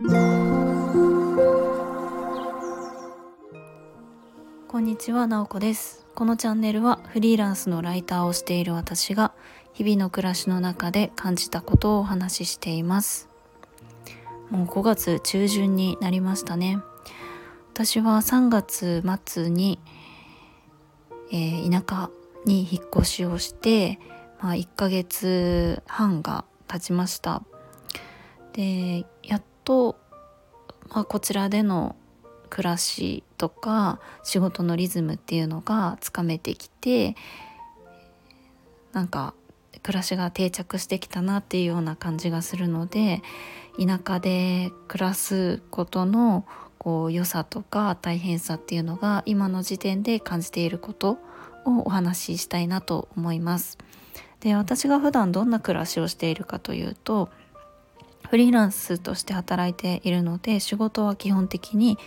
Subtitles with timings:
[0.00, 0.06] こ
[4.78, 6.06] んにちは、なおこです。
[6.14, 9.32] このチャンネルはフリーランスのライターをしている私が
[9.72, 13.28] 日々の暮らしの中で感じたことをお話ししています。
[14.50, 16.78] もう5月中旬になりましたね。
[17.74, 19.80] 私は3月末に、
[21.32, 22.10] えー田舎
[22.44, 23.98] に引っ越しをして、
[24.40, 27.42] まあ、1ヶ月半が経ちました。
[28.52, 29.96] で、やっと、
[30.88, 31.94] まあ、こちらでの
[32.48, 37.16] 暮らしとか仕事のリズムっていうのがつかめてきて
[38.92, 39.34] なんか
[39.82, 43.20] 暮らしが定着してきたなっていうような感じがするので
[43.78, 46.46] 田舎で暮らすことの
[46.78, 51.18] こう良さとか大変さっていうのが今の時点で感じていること
[51.66, 53.76] をお話ししたいなと思います。
[54.40, 57.28] で私が普段どんな暮らしをしているかというと
[58.30, 61.98] フリーランスとして働いているので仕事は基本的に、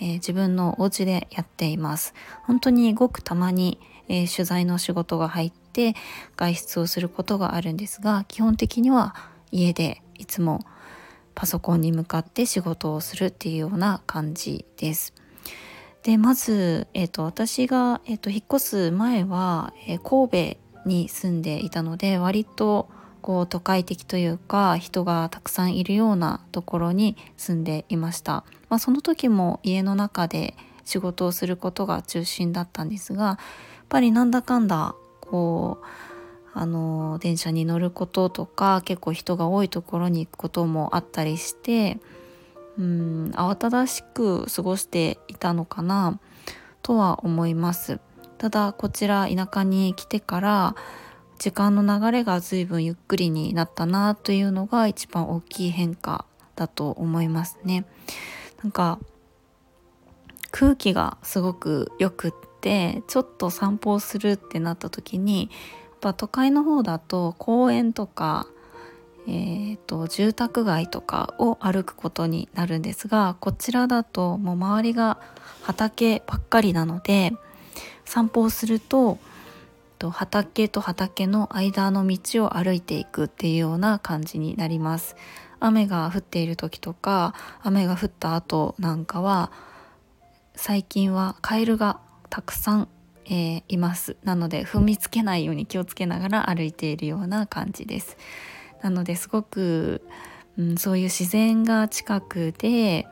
[0.00, 5.94] えー自分のお家でやっています本当にごくたまに、えー取材の仕事が入って
[6.36, 9.14] 外出をすることがあるんですが基本的には
[9.50, 10.64] 家でいつも
[11.34, 15.14] パソコンに向かって仕事をするっていうような感じです。
[16.02, 22.88] でまず、えー、と私が、えー、と引っ越す前は、えー神戸に住んでいたので割と
[23.20, 33.36] こう都会的というか人がたくさんいるようなところに住んでいました、まあ、その時も家の中で仕事をすることが中心だったんですがやっ
[33.88, 35.86] ぱりなんだかんだこう
[36.54, 41.98] あの電車に乗ることとか結構人が多いところに行くこともあったりして
[42.78, 46.18] うん慌ただしく過ごしていたのかな
[46.82, 48.00] とは思います。
[48.38, 50.76] ただこちら田舎に来てから
[51.38, 56.24] 時間の流れが随分ゆっくりになったなというのが一番大きい変化
[56.56, 57.86] だと思いますね。
[58.62, 58.98] なんか
[60.50, 65.46] 空気がすごくよくってちょっと散歩をするってなった時にや
[65.96, 68.48] っぱ都会の方だと公園とか
[69.30, 75.18] えー、と住宅街とかを歩くことになるんですがこちらだともう周りが
[75.60, 77.34] 畑ばっかりなので
[78.06, 79.18] 散歩をすると
[79.98, 85.16] と畑と畑の間の道を歩いていくっていうような感じになります。
[85.60, 89.50] 雨が降っている時とか雨が降った後なんかは
[90.54, 92.00] 最近はカエルが
[92.30, 92.88] たくさん、
[93.26, 94.16] えーいます。
[94.24, 98.16] なので踏みつけないように気をつけながら歩いているような感じです。
[98.82, 100.02] なのですごく、
[100.56, 103.06] うん、そういう自然が近くで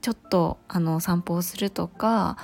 [0.00, 2.36] ちょっとあの散歩をするとか、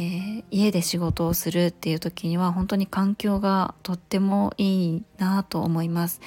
[0.00, 6.20] えー家で仕事をするっていう時には本当に環境がとってもいいなと思います。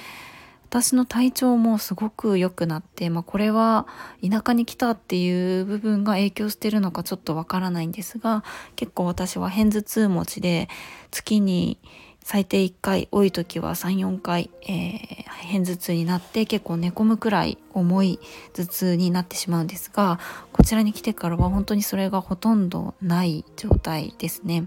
[0.62, 3.86] 私の体調もすごく良くなって、まあ、これは
[4.28, 8.42] 田舎に来たっていう部分が影響してるのかちょっとわからないんですが
[8.74, 10.68] 結構私は片頭痛持ちで
[11.12, 11.78] 月に
[12.24, 18.18] 最低1回多い時は34回、えー片頭痛になって結構寝込むくらい重い
[18.54, 20.18] 頭痛になってしまうんですが
[20.54, 24.66] こちらに来てからは本当にそれがほとんどない状態ですね。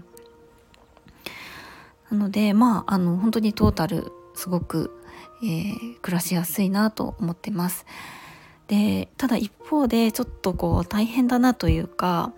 [2.10, 4.92] なのでまああの本当にトータルすごく、
[5.42, 7.84] えー暮らしやすいなと思ってます。
[8.68, 12.32] でただ一方でちょっとこう大変だなというか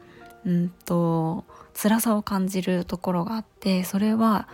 [0.46, 1.44] うんと
[1.74, 4.48] 辛さを感じるところがあってそれは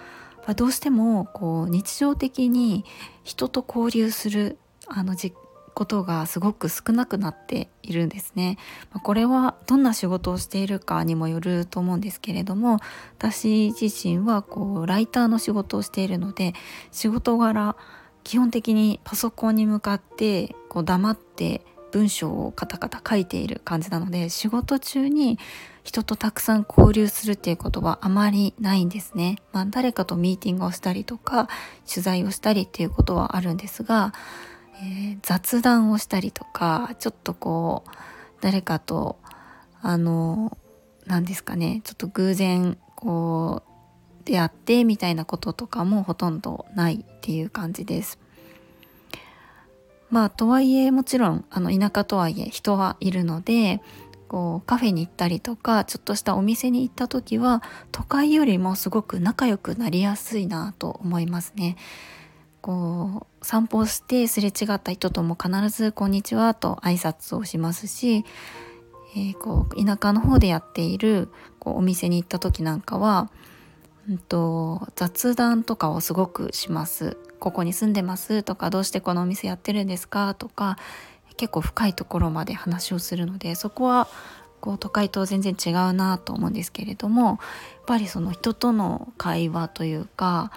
[0.47, 2.85] やっぱどうしてもこう日常的に
[3.25, 5.33] 人と交流するあのじ
[5.75, 8.57] ことがすごく少なくなっているんですね。
[8.93, 12.79] まあこれはどんな仕事をしているかにもよると思うんですけれども
[13.19, 16.55] 私自身はこうライターの仕事をしているので
[16.93, 17.77] 仕事柄
[18.25, 21.61] 基本的にパソコンに向かってこう黙って
[21.93, 25.39] 文章をカタカタ書いている感じなので仕事中に
[25.83, 29.39] 人とたくさん交流するっていうことはあまりないんですね。
[29.53, 31.49] まあ、誰かとミーティングをしたりとか
[31.89, 34.13] 取材をしたりっていうことはあるんですが、
[34.83, 37.91] えー雑談をしたりとかちょっとこう
[38.41, 39.19] 誰かと
[39.81, 40.57] あの
[41.07, 48.19] 何ですかねちょっと偶然こう出会ってみたいなこととかもほとんどないっていう感じです。
[50.11, 53.81] まあとはいえもちろんあの田舎とはいえ人はいるので
[54.29, 57.63] こうカフェに行ったりとかちょっとしたお店に行った時は
[57.93, 61.77] 都会よりもすごく仲良くなりやすいなと思いますね。
[62.61, 68.25] こう散歩してすれ違った人とも必ず「こんにちは」と挨拶をしますし、
[69.15, 71.29] えーこう田舎の方でやっている
[71.61, 73.31] こうお店に行った時なんかは、
[74.09, 77.17] うん、と雑談とかをすごくします。
[77.41, 80.79] ここに住んでますとかどうしてこのお店やってるんですかとか
[81.37, 84.09] 結構深いところまで話をするのでそこは
[84.61, 87.39] こう都会と全然違うなと思うんですけれどもやっ
[87.87, 90.51] ぱりその人との会話というか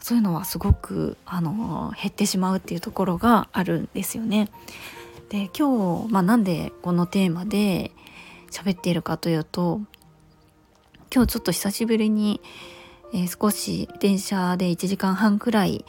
[0.00, 4.50] そういうのはすごくあの減ってしまうっていうところがあるんですよね。
[5.30, 7.90] で今日、まあ、なんでこのテーマで
[8.50, 9.80] 喋っているかというと
[11.14, 12.40] 今日ちょっと久しぶりに、
[13.14, 15.84] えー、少し電車で1時間半くらい、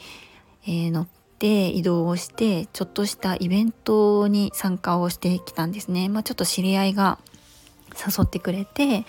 [0.66, 1.06] えー、乗っ
[1.38, 6.08] て移動をしてちょっとしたイベントに参加をしてきたんですね。
[6.08, 7.18] まあ、ちょっと知り合いが
[7.94, 9.04] 誘ってくれて、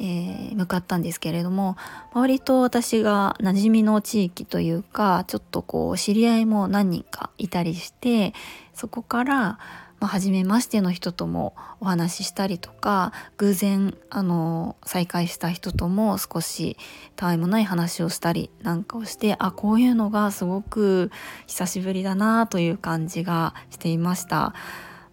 [0.00, 1.76] えー、向かったんですけれども
[2.12, 8.34] 割と私が馴染みの地域というかちょっとこう知り合いも何人かいたりして
[8.74, 9.58] そこから
[10.02, 16.76] まあ、初めましての人ともお話ししたりとか偶然あの再会した人とも少し
[17.14, 21.12] たわいもない話をしたりなんかをしてあこういうのがすごく
[21.46, 24.54] 久しぶりだなという感じがしていました。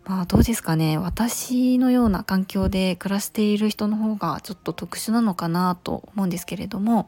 [0.05, 7.07] まあどうですかね私のような環境で暮らしている人の方がちょっと特殊なのかなと思うんですけれども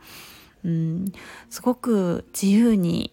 [0.64, 1.12] うん
[1.50, 3.12] すごく自由に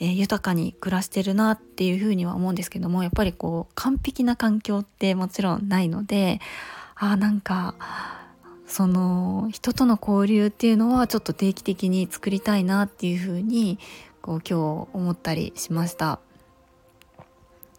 [0.00, 6.40] えー、豊かに暮らしてるなっていうふうには思うんですけどもやっぱりこう完璧な環境ってもちろんないので
[6.96, 7.74] あなんか
[8.66, 13.78] その人との交流っていうのはちょっと定期的に作りたいなっていうふうに
[14.22, 16.20] こう今日思ったりしました。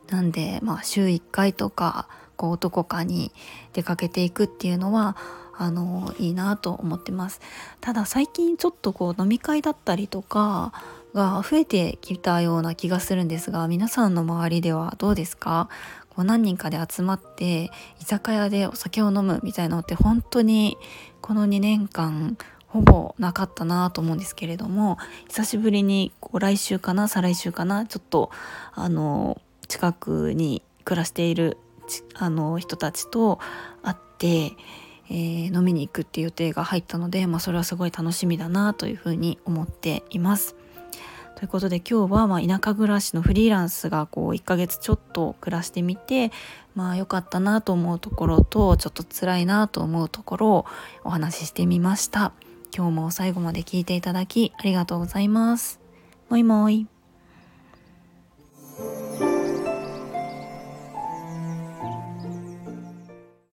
[0.10, 3.32] なんでまあ週1回とかこうどこかに
[3.72, 5.16] 出かけていくっていうのは
[5.62, 7.40] あのいいなと思ってます。
[7.82, 10.74] ただ最近ちょっとこう飲み会だったりとか
[11.14, 15.70] が増えてきたような気がするんですが皆さんの周りではどうですか？
[16.10, 17.70] こう何人かで集まって
[18.02, 20.78] 居酒屋でお酒を飲むみたいなのって本当に
[21.22, 22.38] この2年間
[22.68, 24.98] ほぼなかったなと思うんですけれども
[25.28, 28.32] 久しぶりにこう来週かな再来週かなちょっと
[28.74, 31.58] あの近くに暮らしている
[32.16, 33.40] あの人たちと
[33.84, 34.54] 会って、
[35.12, 40.56] えー、飲みに行くっていう予定が入ったので、まあ、それはすごい楽しみだなというふうに思っています。
[41.36, 46.32] ということで今日はま田舎暮らしのフリーランスがこう1ヶ月ちょっと暮らしてみて
[46.76, 50.66] まあ良かったなと思うところとちょっと辛いなと思うところを
[51.04, 52.32] お話ししてみました。
[52.74, 55.82] 今日も最後まで聞いていただきありがとうございます。
[56.30, 56.91] もいもい。